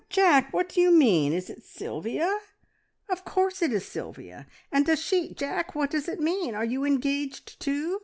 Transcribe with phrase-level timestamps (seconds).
[0.09, 1.31] Jack, what do you mean?
[1.31, 2.39] Is it Sylvia?
[3.07, 4.47] Of course it is Sylvia!
[4.71, 6.55] And does she Jack, what does it mean?
[6.55, 7.99] Are you engaged too?